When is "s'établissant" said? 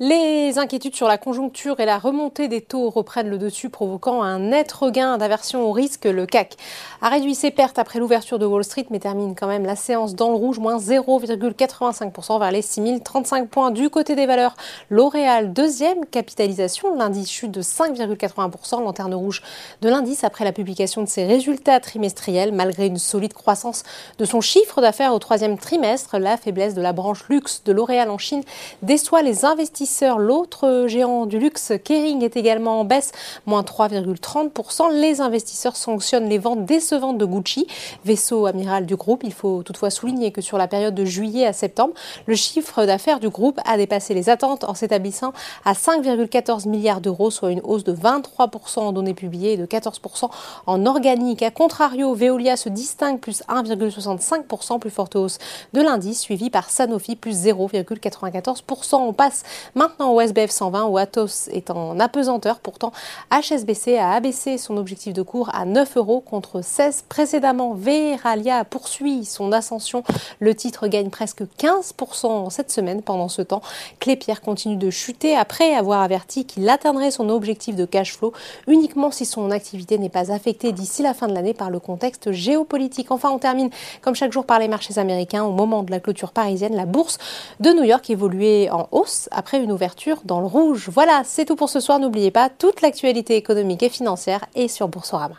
44.74-45.32